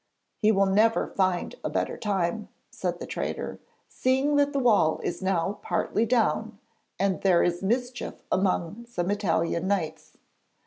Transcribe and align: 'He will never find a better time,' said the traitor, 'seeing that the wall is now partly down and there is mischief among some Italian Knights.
'He 0.39 0.51
will 0.51 0.65
never 0.65 1.05
find 1.05 1.53
a 1.63 1.69
better 1.69 1.95
time,' 1.95 2.47
said 2.71 2.97
the 2.99 3.05
traitor, 3.05 3.59
'seeing 3.87 4.35
that 4.37 4.51
the 4.51 4.57
wall 4.57 4.99
is 5.03 5.21
now 5.21 5.59
partly 5.61 6.07
down 6.07 6.57
and 6.97 7.21
there 7.21 7.43
is 7.43 7.61
mischief 7.61 8.23
among 8.31 8.87
some 8.87 9.11
Italian 9.11 9.67
Knights. 9.67 10.17